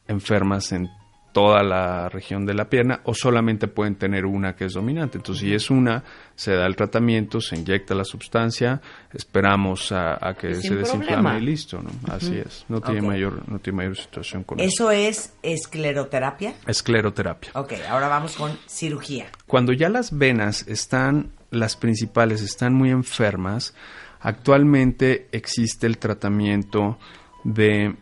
[0.07, 0.89] enfermas en
[1.37, 5.19] toda la región de la pierna o solamente pueden tener una que es dominante.
[5.19, 8.81] Entonces, si es una, se da el tratamiento, se inyecta la sustancia,
[9.13, 11.37] esperamos a, a que se sin desinflame problema.
[11.37, 11.91] y listo, ¿no?
[12.11, 12.65] Así es.
[12.67, 14.67] No tiene mayor no tiene mayor situación con eso.
[14.67, 16.55] ¿Eso es escleroterapia?
[16.65, 17.51] Escleroterapia.
[17.53, 19.27] Ok, ahora vamos con cirugía.
[19.45, 23.75] Cuando ya las venas están, las principales, están muy enfermas,
[24.21, 26.97] actualmente existe el tratamiento
[27.43, 27.95] de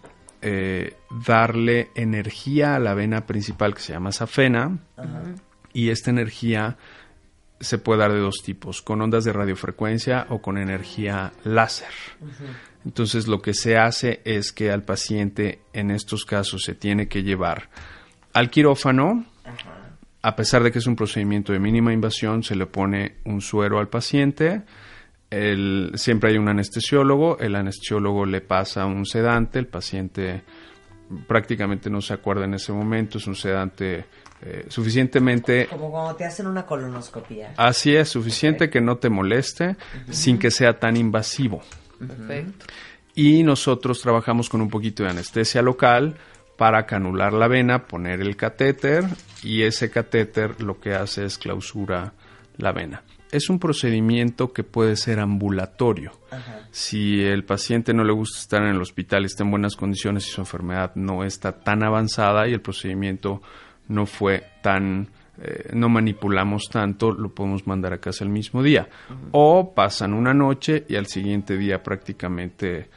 [0.47, 0.93] eh,
[1.25, 4.77] darle energía a la vena principal que se llama safena.
[5.73, 6.77] Y esta energía
[7.59, 11.89] se puede dar de dos tipos, con ondas de radiofrecuencia o con energía láser.
[12.85, 17.23] Entonces lo que se hace es que al paciente en estos casos se tiene que
[17.23, 17.69] llevar
[18.31, 19.25] al quirófano,
[20.21, 23.79] a pesar de que es un procedimiento de mínima invasión, se le pone un suero
[23.79, 24.61] al paciente.
[25.35, 30.43] El- siempre hay un anestesiólogo, el anestesiólogo le pasa un sedante, el paciente
[31.27, 34.05] prácticamente no se acuerda en ese momento, es un sedante
[34.41, 37.53] eh, suficientemente Como cuando te hacen una colonoscopia.
[37.57, 39.75] Así es, suficiente que no te moleste
[40.09, 41.61] sin que sea tan invasivo.
[41.99, 42.65] Perfecto.
[43.15, 46.15] Y nosotros trabajamos con un poquito de anestesia local
[46.57, 49.03] para canular la vena, poner el catéter
[49.43, 52.13] y ese catéter lo que hace es clausura
[52.57, 53.03] la vena.
[53.35, 56.13] Es un procedimiento que puede ser ambulatorio.
[56.71, 60.25] Si el paciente no le gusta estar en el hospital y está en buenas condiciones
[60.25, 63.41] y su enfermedad no está tan avanzada y el procedimiento
[63.89, 68.87] no fue tan eh, no manipulamos tanto, lo podemos mandar a casa el mismo día.
[69.31, 72.87] O pasan una noche y al siguiente día prácticamente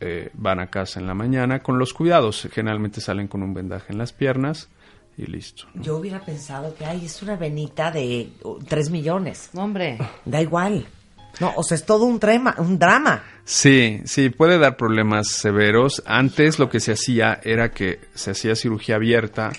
[0.00, 2.48] eh, van a casa en la mañana con los cuidados.
[2.50, 4.70] Generalmente salen con un vendaje en las piernas
[5.16, 5.64] y listo.
[5.74, 5.82] ¿no?
[5.82, 8.30] Yo hubiera pensado que, ay, es una venita de
[8.68, 9.50] 3 millones.
[9.52, 9.98] No, hombre.
[10.24, 10.86] Da igual.
[11.40, 13.22] No, o sea, es todo un, trema, un drama.
[13.44, 16.02] Sí, sí, puede dar problemas severos.
[16.06, 19.52] Antes lo que se hacía era que se hacía cirugía abierta,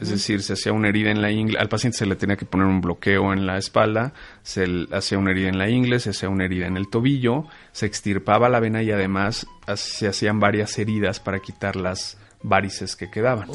[0.00, 2.46] es decir, se hacía una herida en la ingle, al paciente se le tenía que
[2.46, 4.12] poner un bloqueo en la espalda,
[4.42, 7.86] se hacía una herida en la ingle, se hacía una herida en el tobillo, se
[7.86, 13.48] extirpaba la vena y además se hacían varias heridas para quitar las varices que quedaban.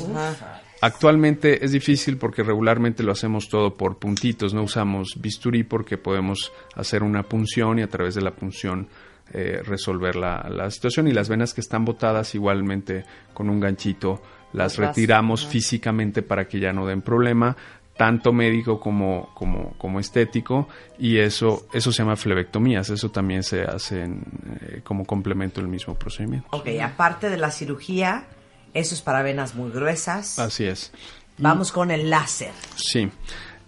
[0.82, 6.52] Actualmente es difícil porque regularmente lo hacemos todo por puntitos, no usamos bisturí porque podemos
[6.76, 8.88] hacer una punción y a través de la punción
[9.34, 11.08] eh, resolver la, la situación.
[11.08, 14.22] Y las venas que están botadas igualmente con un ganchito
[14.54, 17.56] las retiramos físicamente para que ya no den problema
[17.96, 23.64] tanto médico como, como, como estético y eso eso se llama flebectomías eso también se
[23.64, 24.24] hace en,
[24.62, 28.26] eh, como complemento del mismo procedimiento Ok, aparte de la cirugía,
[28.74, 30.40] eso es para venas muy gruesas.
[30.40, 30.92] así es
[31.40, 32.52] Vamos con el láser.
[32.76, 33.10] Sí.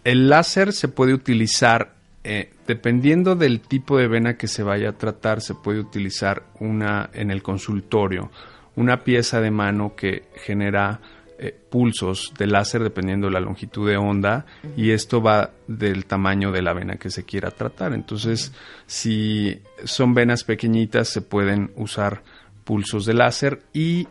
[0.03, 4.97] El láser se puede utilizar, eh, dependiendo del tipo de vena que se vaya a
[4.97, 8.29] tratar, se puede utilizar una en el consultorio,
[8.75, 10.99] una pieza de mano que genera
[11.39, 16.51] eh, pulsos de láser dependiendo de la longitud de onda y esto va del tamaño
[16.51, 17.93] de la vena que se quiera tratar.
[17.93, 18.51] Entonces,
[18.85, 22.21] si son venas pequeñitas, se pueden usar
[22.63, 24.07] pulsos de láser y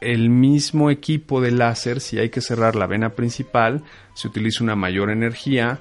[0.00, 3.82] el mismo equipo de láser, si hay que cerrar la vena principal,
[4.14, 5.78] se utiliza una mayor energía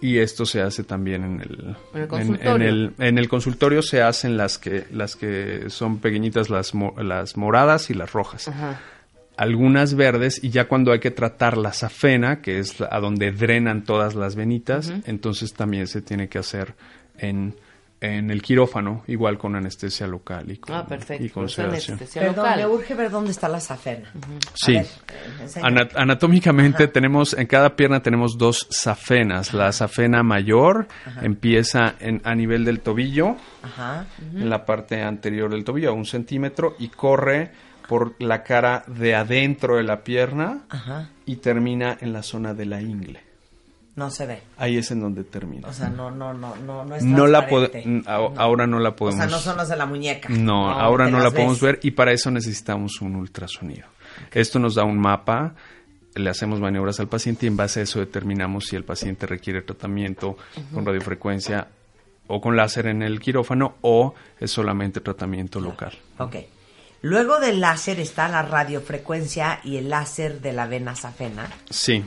[0.00, 2.54] y esto se hace también en el, En el consultorio.
[2.54, 7.36] en el- en el consultorio se hacen las que, las que son pequeñitas, las, las
[7.36, 8.48] moradas y las rojas.
[8.48, 8.80] Ajá.
[9.36, 13.84] Algunas verdes y ya cuando hay que tratar la safena, que es a donde drenan
[13.84, 16.74] todas las venitas, entonces también se tiene que hacer
[17.18, 17.54] en,
[18.00, 21.24] en el quirófano, igual con anestesia local y con, Ah, perfecto.
[21.24, 21.96] y con sedación.
[21.96, 22.58] anestesia Perdón, local.
[22.58, 24.10] me urge ver dónde está la safena.
[24.14, 24.72] A Sí.
[24.74, 25.60] ver, eh.
[25.62, 29.54] Ana- anatómicamente tenemos, en cada pierna tenemos dos safenas.
[29.54, 30.88] La safena mayor
[31.22, 34.06] empieza en, a nivel del tobillo, Ajá.
[34.34, 37.50] en la parte anterior del tobillo, a un centímetro, y corre
[37.88, 41.08] por la cara de adentro de la pierna Ajá.
[41.24, 43.20] y termina en la zona de la ingle.
[43.96, 44.42] No se ve.
[44.58, 45.68] Ahí es en donde termina.
[45.68, 47.48] O sea, no, no, no, no, no es no la
[48.36, 50.28] ahora no la O podemos sea, no son los de la muñeca.
[50.28, 53.86] No, ahora no la podemos ver y para eso necesitamos un ultrasonido.
[54.32, 55.54] Esto nos da un mapa,
[56.14, 59.62] le hacemos maniobras al paciente y en base a eso determinamos si el paciente requiere
[59.62, 60.36] tratamiento
[60.74, 61.68] con radiofrecuencia
[62.26, 65.92] o con láser en el quirófano o es solamente tratamiento local.
[66.18, 66.36] Ok.
[67.02, 71.48] Luego del láser está la radiofrecuencia y el láser de la vena safena.
[71.70, 72.04] Sí.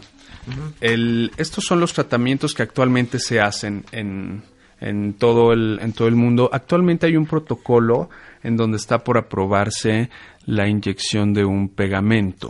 [0.81, 4.43] El- estos son los tratamientos que actualmente se hacen en,
[4.79, 6.49] en todo el, en todo el mundo.
[6.51, 8.09] Actualmente hay un protocolo
[8.43, 10.09] en donde está por aprobarse
[10.45, 12.47] la inyección de un pegamento.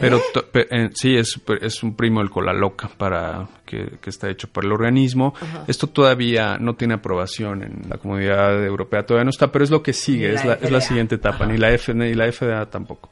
[0.00, 4.10] Pero to- pe- eh, sí, es, es un primo del cola loca para que, que
[4.10, 5.34] está hecho por el organismo.
[5.66, 9.82] Esto todavía no tiene aprobación en la comunidad europea, todavía no está, pero es lo
[9.82, 10.88] que sigue, es la es la FDA.
[10.88, 11.46] siguiente etapa, Ajá.
[11.52, 13.10] ni la F, ni la FDA tampoco.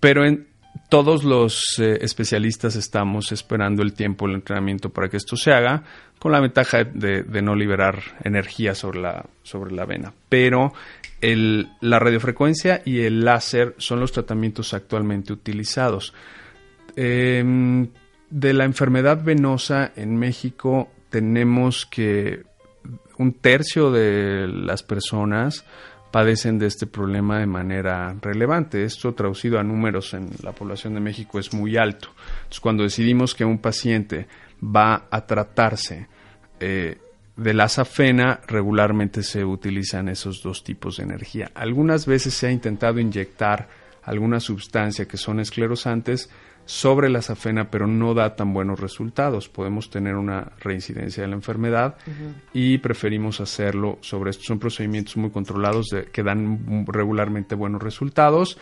[0.00, 0.46] Pero en
[0.92, 5.84] todos los eh, especialistas estamos esperando el tiempo, el entrenamiento para que esto se haga,
[6.18, 10.12] con la ventaja de, no liberar energía sobre la, sobre la vena.
[10.28, 10.74] Pero
[11.22, 16.12] la radiofrecuencia y el láser son los tratamientos actualmente utilizados.
[16.94, 17.88] Em,
[18.28, 22.42] de la enfermedad venosa en México tenemos que
[23.16, 25.64] un tercio de las personas
[26.12, 28.84] padecen de este problema de manera relevante.
[28.84, 32.10] Esto traducido a números en la población de México es muy alto.
[32.34, 34.28] Entonces, cuando decidimos que un paciente
[34.62, 36.06] va a tratarse
[36.60, 36.98] eh,
[37.36, 41.50] de la safena, regularmente se utilizan esos dos tipos de energía.
[41.54, 43.68] Algunas veces se ha intentado inyectar
[44.02, 46.28] alguna sustancia que son esclerosantes
[46.64, 49.48] sobre la safena, pero no da tan buenos resultados.
[49.48, 51.96] Podemos tener una reincidencia de la enfermedad
[52.52, 54.46] y preferimos hacerlo sobre estos.
[54.46, 58.58] Son procedimientos muy controlados de- que dan regularmente buenos resultados.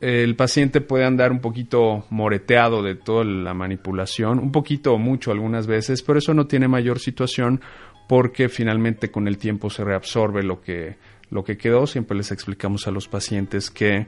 [0.00, 5.30] El paciente puede andar un poquito moreteado de toda la manipulación, un poquito o mucho
[5.30, 7.60] algunas veces, pero eso no tiene mayor situación
[8.08, 10.96] porque finalmente con el tiempo se reabsorbe lo que,
[11.30, 11.86] lo que quedó.
[11.86, 14.06] Siempre les explicamos a los pacientes que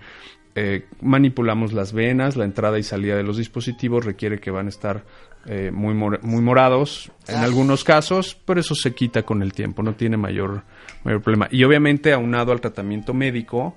[0.55, 4.69] eh, manipulamos las venas, la entrada y salida de los dispositivos requiere que van a
[4.69, 5.03] estar
[5.47, 9.83] eh, muy, mor- muy morados en algunos casos, pero eso se quita con el tiempo,
[9.83, 10.63] no tiene mayor,
[11.05, 11.49] mayor problema.
[11.51, 13.77] Y obviamente aunado al tratamiento médico,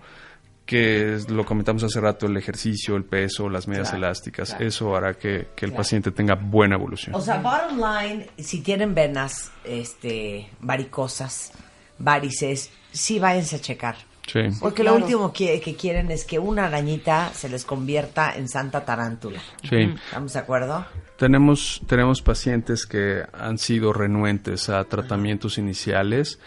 [0.66, 5.14] que es- lo comentamos hace rato, el ejercicio, el peso, las medias elásticas, eso hará
[5.16, 7.16] que, que el paciente tenga buena evolución.
[7.16, 11.52] O sea, bottom line, si tienen venas este, varicosas,
[12.00, 13.96] varices, sí váyanse a checar.
[14.28, 14.42] Sí.
[14.60, 18.84] Porque lo último que, que quieren es que una arañita se les convierta en santa
[18.84, 19.40] tarántula.
[19.70, 19.94] Sí.
[20.06, 20.86] ¿Estamos de acuerdo?
[21.18, 26.40] Tenemos, tenemos pacientes que han sido renuentes a tratamientos iniciales,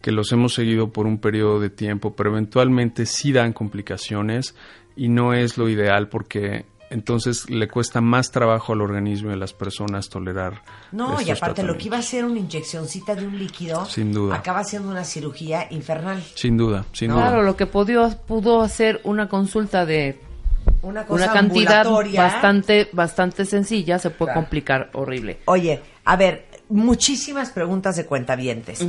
[0.00, 4.54] que los hemos seguido por un periodo de tiempo, pero eventualmente sí dan complicaciones
[4.96, 9.36] y no es lo ideal porque entonces le cuesta más trabajo al organismo y a
[9.36, 10.62] las personas tolerar.
[10.92, 14.36] No, y aparte lo que iba a ser una inyeccióncita de un líquido, Sin duda.
[14.36, 16.22] acaba siendo una cirugía infernal.
[16.34, 17.42] Sin duda, sin Claro, duda.
[17.42, 20.20] lo que pudo, pudo hacer una consulta de
[20.82, 21.86] Una cosa una cantidad
[22.16, 24.40] bastante bastante sencilla se puede Claro.
[24.42, 25.38] complicar horrible.
[25.46, 28.84] Oye, a ver, muchísimas preguntas de cuentavientes.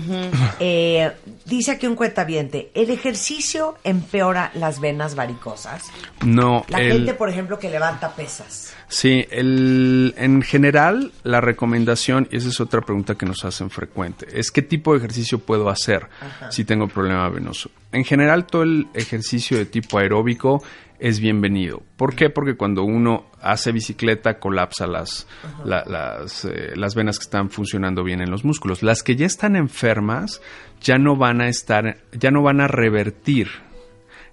[0.60, 1.12] Eh,
[1.46, 5.84] dice aquí un cuentaviente, ¿el ejercicio empeora las venas varicosas?
[6.26, 8.74] No, La el- gente, por ejemplo, que levanta pesas.
[8.88, 14.28] Sí, el, en general la recomendación, y esa es otra pregunta que nos hacen frecuente,
[14.32, 16.08] es qué tipo de ejercicio puedo hacer
[16.52, 17.72] si tengo problema venoso.
[17.92, 20.64] En general todo el ejercicio de tipo aeróbico
[21.00, 21.84] es bienvenido.
[21.98, 22.30] ¿Por qué?
[22.30, 25.28] Porque cuando uno hace bicicleta colapsa las,
[25.64, 28.84] la- las, eh, las venas que están funcionando bien en los músculos.
[28.84, 30.42] Las que ya están enfermas
[30.82, 33.48] ya no van a estar, ya no van a revertir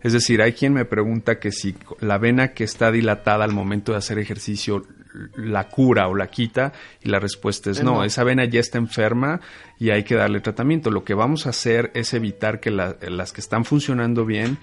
[0.04, 3.92] es decir, hay quien me pregunta que si la vena que está dilatada al momento
[3.92, 4.84] de hacer ejercicio
[5.36, 9.40] la cura o la quita y la respuesta es no, esa vena ya está enferma
[9.78, 10.90] y hay que darle tratamiento.
[10.90, 14.58] Lo que vamos a hacer es evitar que la- las que están funcionando bien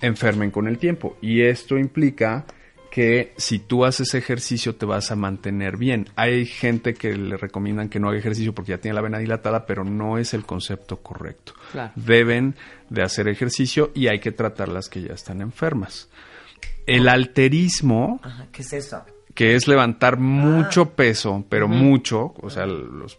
[0.00, 2.44] enfermen con el tiempo y esto implica
[2.90, 6.08] que si tú haces ejercicio te vas a mantener bien.
[6.16, 9.64] Hay gente que le recomiendan que no haga ejercicio porque ya tiene la vena dilatada,
[9.64, 11.52] pero no es el concepto correcto.
[11.70, 11.92] Claro.
[11.94, 12.56] Deben
[12.88, 16.08] de hacer ejercicio y hay que tratar las que ya están enfermas.
[16.86, 19.04] El alterismo, Ajá, ¿Qué es eso?
[19.34, 23.18] Que es levantar mucho peso, pero mucho, o sea, los,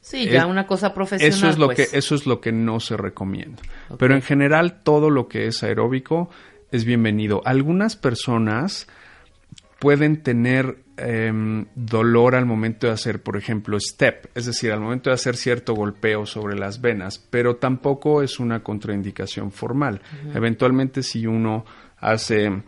[0.00, 1.36] Sí, ya Es- una cosa profesional.
[1.36, 1.90] eso es lo pues.
[1.90, 3.60] que eso es lo que no se recomienda.
[3.98, 6.30] Pero en general todo lo que es aeróbico
[6.70, 7.42] es bienvenido.
[7.44, 8.86] Algunas personas
[9.80, 15.10] pueden tener em, dolor al momento de hacer, por ejemplo, step, es decir, al momento
[15.10, 20.00] de hacer cierto golpeo sobre las venas, pero tampoco es una contraindicación formal.
[20.34, 21.66] Eventualmente si uno
[21.98, 22.62] hace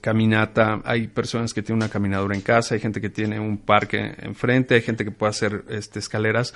[0.00, 4.14] caminata, hay personas que tienen una caminadora en casa, hay gente que tiene un parque
[4.18, 6.54] enfrente, hay gente que puede hacer este, escaleras,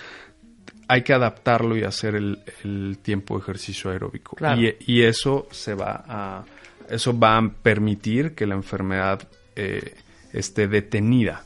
[0.88, 4.36] hay que adaptarlo y hacer el, el tiempo de ejercicio aeróbico.
[4.36, 4.60] Claro.
[4.60, 6.44] Y, y eso se va a,
[6.88, 9.26] eso va a permitir que la enfermedad
[9.56, 9.94] eh,
[10.32, 11.44] esté detenida.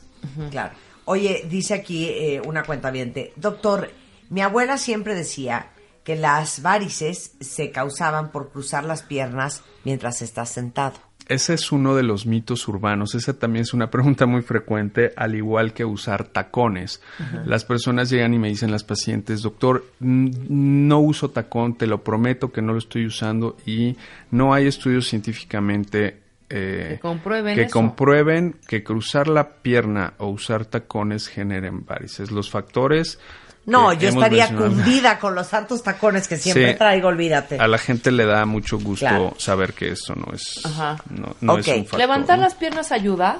[0.51, 0.75] Claro.
[1.05, 2.91] Oye, dice aquí eh, una cuenta
[3.37, 3.89] doctor,
[4.29, 5.69] mi abuela siempre decía
[6.03, 11.06] que las varices se causaban por cruzar las piernas mientras estás sentado.
[11.27, 13.13] Ese es uno de los mitos urbanos.
[13.13, 17.01] Esa también es una pregunta muy frecuente, al igual que usar tacones.
[17.45, 22.51] Las personas llegan y me dicen las pacientes, doctor, no uso tacón, te lo prometo
[22.51, 23.97] que no lo estoy usando y
[24.31, 30.65] no hay estudios científicamente eh, Que comprueben que comprueben que cruzar la pierna o usar
[30.65, 32.31] tacones generen varices.
[32.31, 33.19] Los factores
[33.67, 36.77] No, que yo estaría cundida con los santos tacones que siempre Sí.
[36.77, 37.59] traigo, olvídate.
[37.59, 39.33] A la gente le da mucho gusto Claro.
[39.37, 40.97] saber que eso no es, Ajá.
[41.09, 41.99] no, es un factor.
[41.99, 42.45] ¿Levantar ¿no?
[42.45, 43.39] las piernas ayuda?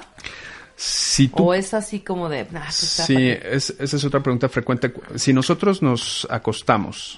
[0.76, 2.42] Si tú ¿O es así como de...
[2.54, 3.56] "Ah, pues, Sí, tápate"?
[3.56, 4.92] es- esa es otra pregunta frecuente.
[5.16, 7.16] Si nosotros nos acostamos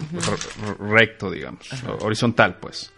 [0.79, 1.69] recto, digamos,
[2.01, 2.91] horizontal, pues,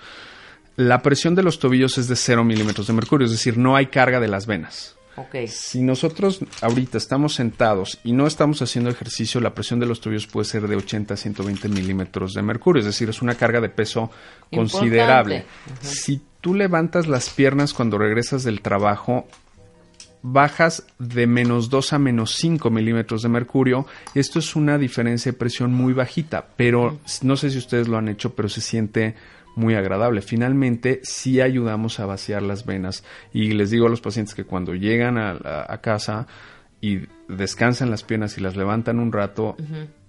[0.76, 3.86] la presión de los tobillos es de 0 milímetros de mercurio, es decir, no hay
[3.86, 4.94] carga de las venas.
[5.16, 5.46] Ok.
[5.46, 10.26] Si nosotros ahorita estamos sentados y no estamos haciendo ejercicio, la presión de los tobillos
[10.26, 13.68] puede ser de 80 a 120 milímetros de mercurio, es decir, es una carga de
[13.68, 14.10] peso
[14.50, 15.44] considerable.
[15.80, 19.26] Si tú levantas las piernas cuando regresas del trabajo,
[20.22, 23.86] bajas de menos 2 a menos 5 milímetros de mercurio.
[24.14, 28.08] Esto es una diferencia de presión muy bajita, pero no sé si ustedes lo han
[28.08, 29.16] hecho, pero se siente
[29.54, 30.22] muy agradable.
[30.22, 33.04] Finalmente, sí ayudamos a vaciar las venas.
[33.32, 36.26] Y les digo a los pacientes que cuando llegan a, a- a casa
[36.84, 39.56] y descansan las piernas y las levantan un rato,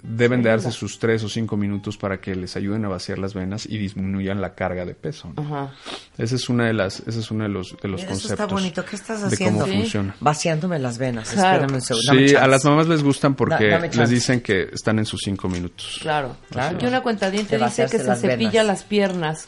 [0.02, 3.36] deben de darse sus 3 o 5 minutos para que les ayuden a vaciar las
[3.36, 5.32] venas y disminuyan la carga de peso.
[5.38, 5.44] ¿no?
[5.44, 5.74] Ajá.
[6.18, 8.32] Ese es una de las, ese es uno de los, de los Mira, eso conceptos.
[8.32, 8.84] está bonito.
[8.86, 9.62] ¿Qué estás de haciendo?
[9.66, 10.16] cómo funciona.
[10.20, 11.30] Vaciándome las venas.
[11.30, 11.58] Claro.
[11.62, 12.06] Espérame un segundo.
[12.12, 15.22] dame Sí, a las mamás les gustan porque Da- les dicen que están en sus
[15.24, 16.00] cinco minutos.
[16.02, 16.36] Claro.
[16.50, 16.76] Claro.
[16.76, 18.66] Aquí una cuenta De dice que se las cepilla venas.
[18.66, 19.46] las piernas.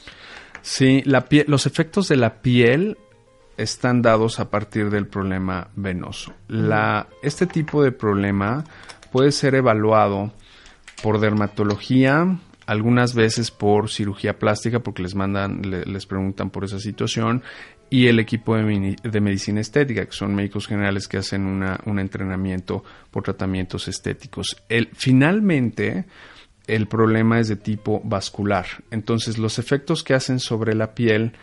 [0.61, 2.97] Sí, la piel, los efectos de la piel
[3.57, 6.33] están dados a partir del problema venoso.
[7.21, 8.63] Este tipo de problema
[9.11, 10.31] puede ser evaluado
[11.01, 16.79] por dermatología, algunas veces por cirugía plástica, porque les mandan, le- les preguntan por esa
[16.79, 17.43] situación,
[17.89, 22.83] y el equipo de, de medicina estética, que son médicos generales que hacen un entrenamiento
[23.11, 24.57] por tratamientos estéticos.
[24.67, 26.05] El, finalmente,
[26.65, 28.65] el problema es de tipo vascular.
[28.89, 31.33] Entonces, los efectos que hacen sobre la piel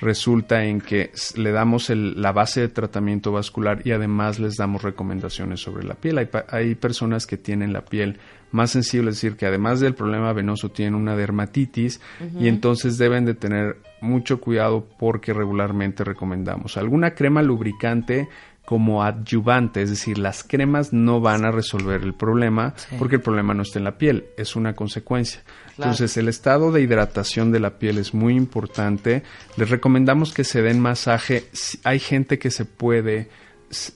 [0.00, 4.82] resulta en que le damos el- la base de tratamiento vascular y además les damos
[4.82, 6.18] recomendaciones sobre la piel.
[6.18, 8.18] Hay, hay personas que tienen la piel
[8.52, 12.00] más sensible, es decir, que además del problema venoso tienen una dermatitis
[12.38, 18.28] y entonces deben de tener mucho cuidado porque regularmente recomendamos alguna crema lubricante
[18.70, 23.52] como adyuvante, es decir, las cremas no van a resolver el problema porque el problema
[23.52, 25.42] no está en la piel, es una consecuencia.
[25.76, 29.24] Entonces, el estado de hidratación de la piel es muy importante.
[29.56, 31.46] Les recomendamos que se den masaje.
[31.82, 33.28] Hay gente que se puede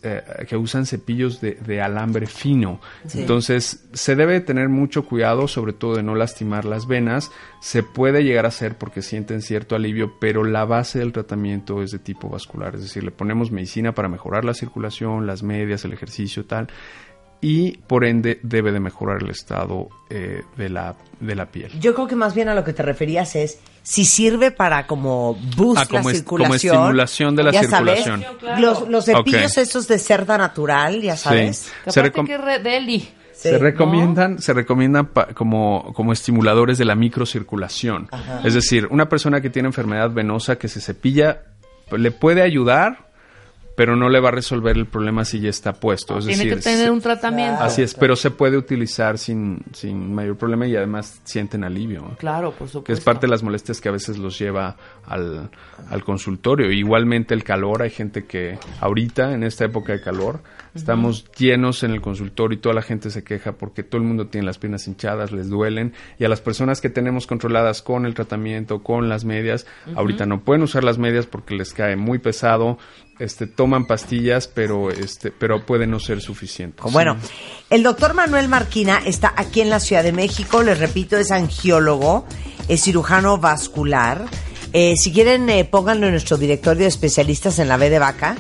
[0.03, 2.81] eh, que usan cepillos de, de alambre fino.
[3.12, 7.33] Entonces, se debe tener mucho cuidado, sobre todo de no lastimar las venas.
[7.61, 11.91] Se puede llegar a hacer porque sienten cierto alivio, pero la base del tratamiento es
[11.91, 12.77] de tipo vascular.
[12.77, 16.68] Es decir, le ponemos medicina para mejorar la circulación, las medias, el ejercicio, tal.
[17.41, 21.72] Y por ende debe de mejorar el estado eh, de, la, de la piel.
[21.81, 25.35] Yo creo que más bien a lo que te referías es si sirve para como
[25.57, 26.74] boost Ah, como la es- como circulación.
[26.74, 28.24] estimulación de la ya circulación.
[28.41, 31.59] Sabes, los, los cepillos estos de cerda natural, ya sabes.
[31.59, 31.70] Sí.
[31.85, 33.09] Que Se que re- deli.
[33.32, 38.09] Se recomiendan, se recomiendan pa- como, como estimuladores de la microcirculación.
[38.43, 41.43] Es decir, una persona que tiene enfermedad venosa que se cepilla
[41.93, 43.09] le puede ayudar,
[43.75, 46.18] pero no le va a resolver el problema si ya está puesto.
[46.18, 47.62] Es Tiene decir, que tener un tratamiento.
[47.62, 52.16] Así es, pero se puede utilizar sin, sin mayor problema y además sienten alivio.
[52.18, 52.85] Claro, por supuesto.
[52.85, 55.51] Que es parte de las molestias que a veces los lleva al,
[55.91, 56.70] al consultorio.
[56.70, 60.41] Igualmente el calor, hay gente que ahorita, en esta época de calor,
[60.75, 64.27] estamos llenos en el consultorio y toda la gente se queja porque todo el mundo
[64.27, 65.93] tiene las piernas hinchadas, les duelen.
[66.18, 70.43] Y a las personas que tenemos controladas con el tratamiento, con las medias, ahorita no
[70.43, 72.79] pueden usar las medias porque les cae muy pesado.
[73.20, 76.83] Este, toman pastillas, pero este, pero puede no ser suficiente.
[76.91, 77.16] Bueno,
[77.70, 82.27] el doctor Manuel Marquina está aquí en la Ciudad de México, les repito, es angiólogo,
[82.66, 84.25] es cirujano vascular.
[84.72, 88.37] Eh, si quieren, eh, pónganlo en nuestro directorio de especialistas en la B de vaca,